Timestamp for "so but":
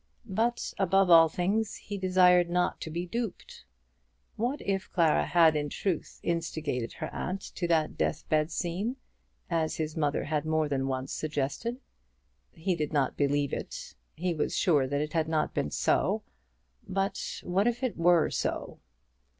15.69-17.41